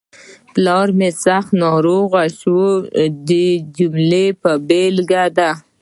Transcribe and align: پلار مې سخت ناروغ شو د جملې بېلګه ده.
پلار 0.53 0.87
مې 0.97 1.09
سخت 1.25 1.49
ناروغ 1.63 2.11
شو 2.39 2.59
د 3.27 3.29
جملې 3.75 4.25
بېلګه 4.67 5.23
ده. 5.37 5.51